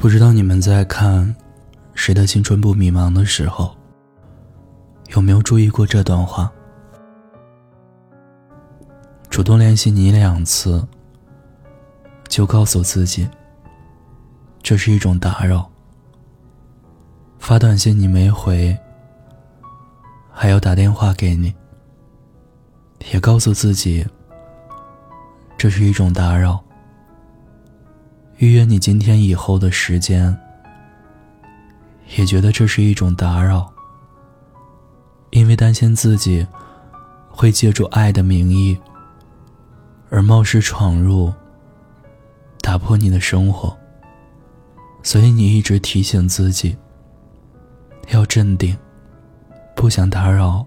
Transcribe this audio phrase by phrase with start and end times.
[0.00, 1.26] 不知道你们在看
[1.92, 3.76] 《谁的青春不迷茫》的时候，
[5.08, 6.48] 有没有注意过这段话？
[9.28, 10.86] 主动联系你两次，
[12.28, 13.28] 就告诉自己，
[14.62, 15.68] 这是一种打扰；
[17.40, 18.78] 发短信你没回，
[20.30, 21.52] 还要打电话给你，
[23.12, 24.06] 也告诉自己，
[25.56, 26.62] 这是一种打扰。
[28.38, 30.36] 预约你今天以后的时间，
[32.16, 33.68] 也觉得这是一种打扰，
[35.30, 36.46] 因为担心自己
[37.28, 38.78] 会借助爱的名义
[40.08, 41.34] 而冒失闯入，
[42.60, 43.76] 打破你的生活，
[45.02, 46.76] 所以你一直提醒自己
[48.10, 48.78] 要镇定，
[49.74, 50.64] 不想打扰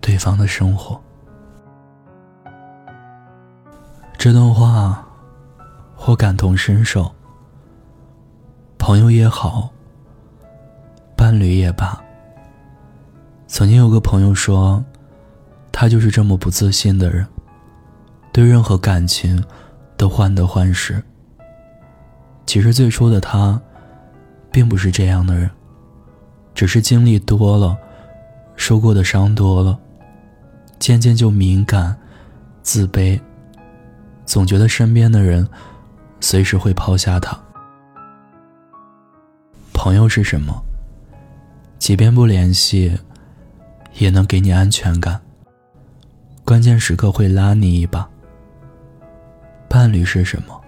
[0.00, 1.00] 对方的生活。
[4.18, 5.05] 这段话。
[6.06, 7.10] 或感同身受。
[8.78, 9.68] 朋友也好，
[11.16, 12.00] 伴侣也罢。
[13.48, 14.84] 曾经有个朋友说，
[15.72, 17.26] 他就是这么不自信的人，
[18.32, 19.42] 对任何感情
[19.96, 21.02] 都患得患失。
[22.46, 23.60] 其实最初的他，
[24.52, 25.50] 并不是这样的人，
[26.54, 27.76] 只是经历多了，
[28.54, 29.76] 受过的伤多了，
[30.78, 31.98] 渐渐就敏感、
[32.62, 33.20] 自卑，
[34.24, 35.44] 总觉得身边的人。
[36.20, 37.38] 随时会抛下他。
[39.72, 40.62] 朋友是什么？
[41.78, 42.98] 即便不联系，
[43.94, 45.20] 也能给你安全感。
[46.44, 48.08] 关键时刻会拉你一把。
[49.68, 50.60] 伴侣是什么？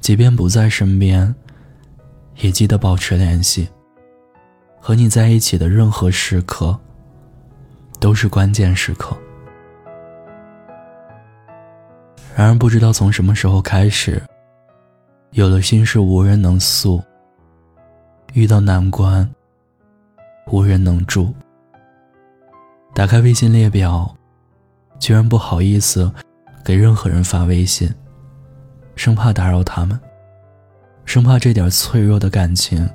[0.00, 1.34] 即便不在身边，
[2.36, 3.68] 也记得保持联系。
[4.80, 6.78] 和你在一起的任何时刻，
[7.98, 9.14] 都是关键时刻。
[12.38, 14.22] 然而，不知道从什么时候开始，
[15.32, 17.02] 有了心事无人能诉，
[18.32, 19.28] 遇到难关
[20.46, 21.34] 无人能助。
[22.94, 24.14] 打开微信列表，
[25.00, 26.08] 居然不好意思
[26.64, 27.92] 给任何人发微信，
[28.94, 29.98] 生怕打扰他们，
[31.04, 32.88] 生怕这点脆弱的感情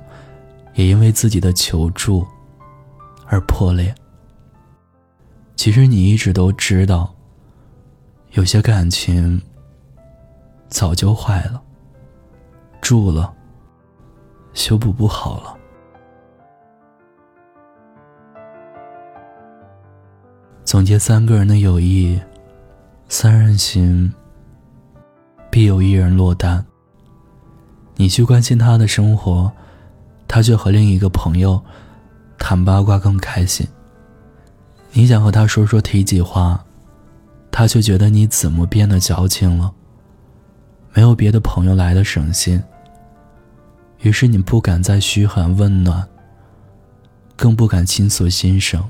[0.72, 2.26] 也因为自己的求助
[3.26, 3.94] 而破裂。
[5.54, 7.14] 其实你一直都知道。
[8.34, 9.40] 有些感情
[10.68, 11.62] 早就坏了，
[12.80, 13.32] 住了，
[14.54, 15.56] 修补不好了。
[20.64, 22.20] 总结三个人的友谊，
[23.08, 24.12] 三人行，
[25.48, 26.64] 必有一人落单。
[27.94, 29.50] 你去关心他的生活，
[30.26, 31.62] 他却和另一个朋友
[32.36, 33.64] 谈八卦更开心。
[34.90, 36.60] 你想和他说说体己话。
[37.56, 39.72] 他却觉得你怎么变得矫情了？
[40.92, 42.60] 没有别的朋友来的省心。
[44.00, 46.04] 于是你不敢再嘘寒问暖，
[47.36, 48.82] 更不敢倾诉心声。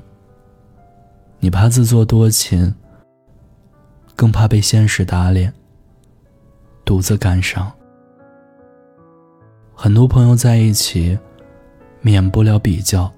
[1.39, 2.73] 你怕自作多情，
[4.15, 5.53] 更怕被现实打脸，
[6.83, 7.71] 独自感伤。
[9.75, 11.15] 很多朋友在一起，
[12.01, 13.13] 免不了比较。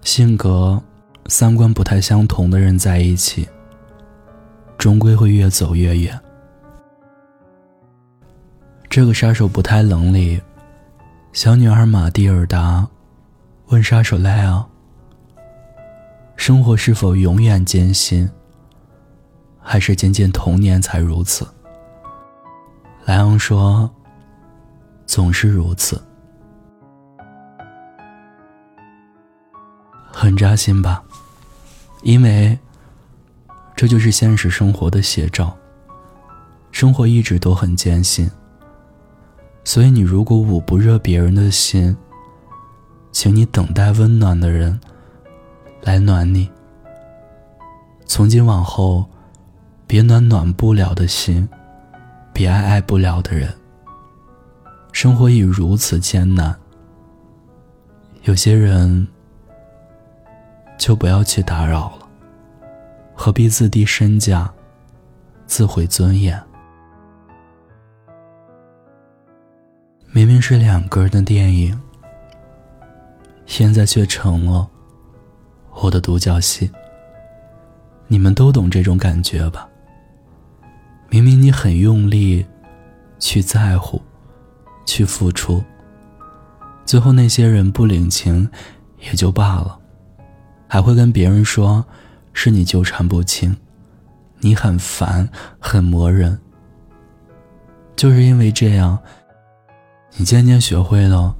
[0.00, 0.82] 性格、
[1.26, 3.46] 三观不太相同的人在一起。
[4.80, 6.18] 终归会越走越远。
[8.88, 10.40] 这个杀手不太冷里，
[11.34, 12.88] 小女孩玛蒂尔达
[13.66, 14.66] 问杀手莱昂
[16.34, 18.28] ：“生活是否永远艰辛，
[19.60, 21.46] 还是仅仅童年才如此？”
[23.04, 23.88] 莱昂说
[25.04, 26.02] ：“总是如此。”
[30.10, 31.04] 很扎心吧？
[32.00, 32.58] 因为。
[33.80, 35.56] 这就是现实生活的写照。
[36.70, 38.30] 生活一直都很艰辛，
[39.64, 41.96] 所以你如果捂不热别人的心，
[43.10, 44.78] 请你等待温暖的人
[45.80, 46.46] 来暖你。
[48.04, 49.08] 从今往后，
[49.86, 51.48] 别暖暖不了的心，
[52.34, 53.50] 别爱爱不了的人。
[54.92, 56.54] 生活已如此艰难，
[58.24, 59.08] 有些人
[60.76, 61.99] 就不要去打扰了。
[63.22, 64.50] 何必自低身价，
[65.44, 66.42] 自毁尊严？
[70.10, 71.78] 明明是两个人的电影，
[73.44, 74.66] 现在却成了
[75.82, 76.70] 我的独角戏。
[78.06, 79.68] 你们都懂这种感觉吧？
[81.10, 82.46] 明明你很用力
[83.18, 84.00] 去在乎，
[84.86, 85.62] 去付出，
[86.86, 88.50] 最后那些人不领情
[88.98, 89.78] 也就罢了，
[90.66, 91.84] 还会跟别人说。
[92.32, 93.56] 是你纠缠不清，
[94.38, 95.28] 你很烦，
[95.58, 96.38] 很磨人。
[97.96, 98.98] 就是因为这样，
[100.16, 101.36] 你渐渐学会了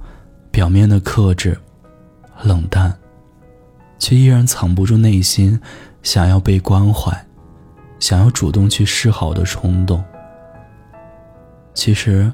[0.51, 1.57] 表面的克制、
[2.43, 2.95] 冷淡，
[3.97, 5.59] 却依然藏不住内心
[6.03, 7.25] 想要被关怀、
[7.99, 10.03] 想要主动去示好的冲动。
[11.73, 12.31] 其实，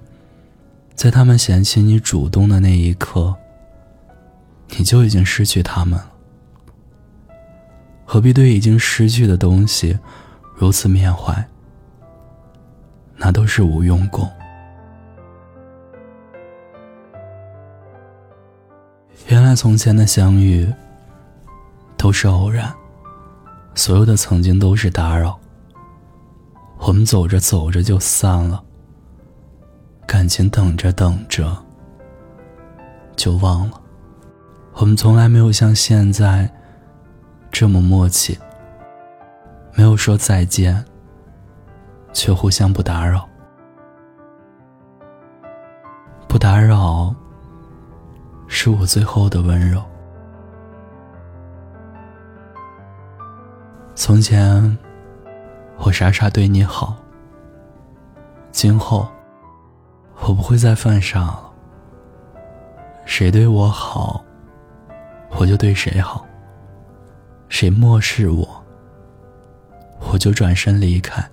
[0.94, 3.34] 在他们嫌弃你主动的那一刻，
[4.76, 6.12] 你就已经失去他们了。
[8.10, 10.00] 何必对已经失去的东西
[10.56, 11.46] 如此缅怀？
[13.18, 14.32] 那都是无用功。
[19.28, 20.72] 原来从前的相遇
[21.98, 22.74] 都是偶然，
[23.76, 25.38] 所有的曾经都是打扰。
[26.78, 28.64] 我们走着走着就散了，
[30.06, 31.58] 感情等着等着
[33.18, 33.82] 就忘了。
[34.76, 36.50] 我们从来没有像现在
[37.60, 38.38] 这么默契，
[39.74, 40.86] 没有说再见，
[42.14, 43.28] 却互相不打扰，
[46.28, 47.12] 不打扰。
[48.48, 49.82] 是我最后的温柔。
[53.96, 54.78] 从前，
[55.80, 56.96] 我傻傻对你好。
[58.52, 59.08] 今后，
[60.20, 61.52] 我不会再犯傻了。
[63.04, 64.24] 谁对我好，
[65.40, 66.24] 我就对谁好。
[67.50, 68.64] 谁漠视我，
[70.12, 71.24] 我就转身离开。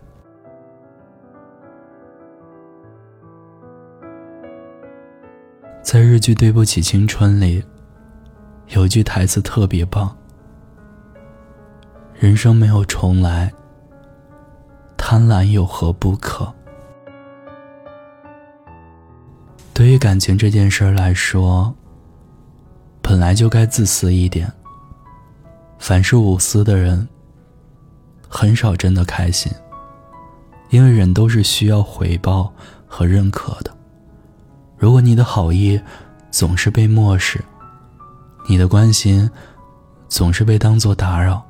[5.82, 7.62] 在日剧《对不起青春》里，
[8.68, 10.16] 有句台词特别棒
[12.14, 13.52] ：“人生没有重来，
[14.96, 16.52] 贪婪有何不可？”
[19.74, 21.74] 对于感情这件事来说，
[23.02, 24.50] 本来就该自私一点。
[25.86, 27.06] 凡是无私的人，
[28.26, 29.52] 很少真的开心，
[30.70, 32.50] 因为人都是需要回报
[32.86, 33.70] 和认可的。
[34.78, 35.78] 如果你的好意
[36.30, 37.38] 总是被漠视，
[38.48, 39.30] 你的关心
[40.08, 41.44] 总是被当作打扰，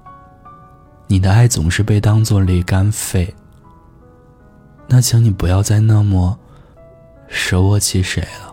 [1.07, 3.33] 你的爱总是被当作离肝肺，
[4.89, 6.37] 那请你不要再那么
[7.29, 8.53] 舍我其谁了，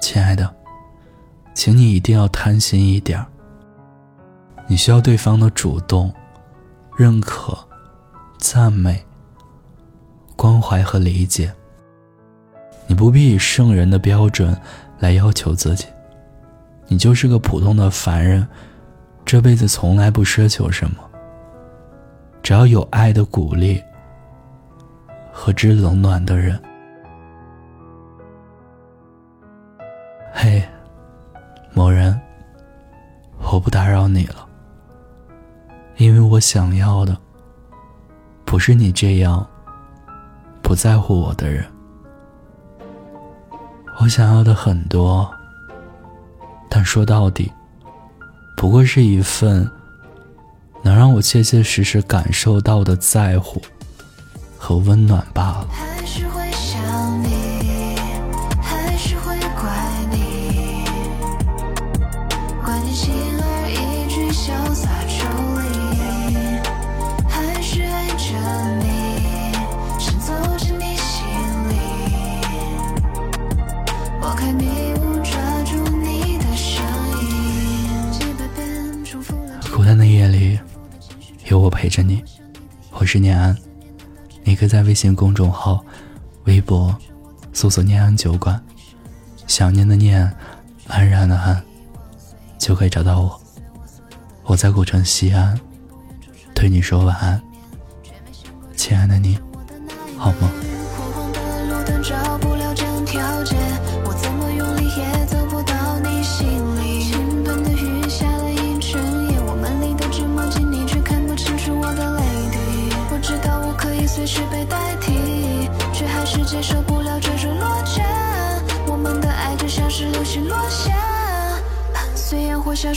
[0.00, 0.52] 亲爱的，
[1.54, 3.26] 请你一定要贪心一点儿
[4.66, 6.12] 你需要对方的主动、
[6.96, 7.56] 认可、
[8.38, 9.04] 赞美。
[10.34, 11.52] 关怀和理解，
[12.88, 14.58] 你不必以圣人的标准
[14.98, 15.86] 来要求自己，
[16.88, 18.44] 你就是个普通的凡人，
[19.24, 20.96] 这辈子从来不奢求什么，
[22.42, 23.80] 只要有爱的鼓励
[25.30, 26.60] 和知冷暖的人。
[30.32, 30.60] 嘿，
[31.74, 32.18] 某人，
[33.50, 34.46] 我不打扰你了，
[35.96, 37.16] 因为我想要的
[38.44, 39.46] 不是你这样。
[40.62, 41.66] 不在乎我的人，
[44.00, 45.30] 我想要的很多，
[46.70, 47.52] 但说到底，
[48.56, 49.68] 不过是一份
[50.80, 53.60] 能让我切切实实感受到的在乎
[54.56, 55.68] 和温暖罢了。
[83.12, 83.54] 是念安，
[84.42, 85.84] 你可以在微信公众号、
[86.44, 86.96] 微博
[87.52, 88.58] 搜索“念安酒馆”，
[89.46, 90.34] 想念的念，
[90.86, 91.62] 安然的安，
[92.56, 93.38] 就可以找到我。
[94.44, 95.60] 我在古城西安，
[96.54, 97.38] 对你说晚安，
[98.76, 99.38] 亲爱的你，
[100.16, 100.50] 好吗？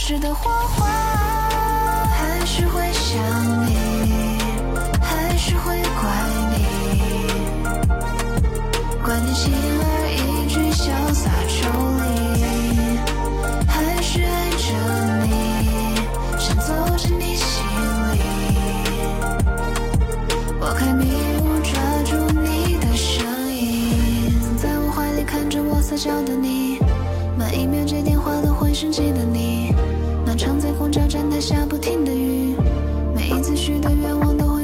[0.07, 0.85] 然会消失的火花，
[2.11, 3.17] 还是会想
[3.65, 3.75] 你，
[5.01, 6.05] 还是会怪
[6.51, 6.55] 你，
[9.03, 10.83] 怪你轻而易举，潇
[11.13, 11.57] 洒抽
[11.97, 12.03] 离，
[13.67, 14.65] 还是爱着
[15.25, 15.33] 你，
[16.37, 17.65] 想走进你心
[18.13, 18.15] 里，
[20.59, 21.03] 我开迷
[21.41, 21.73] 雾抓
[22.05, 24.31] 住你的声音，
[24.61, 25.81] 在我怀里看着我。
[25.81, 26.79] 撒娇的你，
[27.37, 29.73] 每一秒接电话都会想起的你，
[30.25, 32.55] 那常在公交站台下不停的雨，
[33.13, 34.54] 每一次许的愿望都会。